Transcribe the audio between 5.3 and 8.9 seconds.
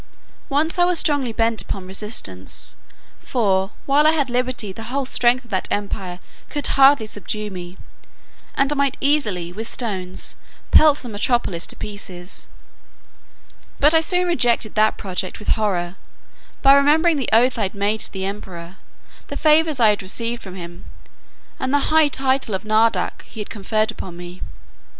of that empire could hardly subdue me, and I